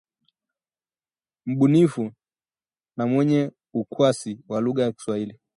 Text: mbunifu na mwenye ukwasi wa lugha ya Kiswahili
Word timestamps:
mbunifu 1.45 2.13
na 2.97 3.07
mwenye 3.07 3.51
ukwasi 3.73 4.39
wa 4.49 4.61
lugha 4.61 4.83
ya 4.83 4.91
Kiswahili 4.91 5.39